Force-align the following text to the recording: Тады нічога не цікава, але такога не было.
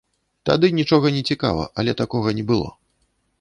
Тады 0.49 0.71
нічога 0.77 1.11
не 1.17 1.21
цікава, 1.33 1.67
але 1.83 1.95
такога 2.01 2.35
не 2.39 2.47
было. 2.55 2.69